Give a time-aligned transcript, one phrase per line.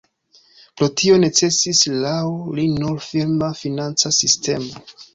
[0.81, 2.17] Por tio necesis laŭ
[2.59, 4.87] li nur firma financa sistemo.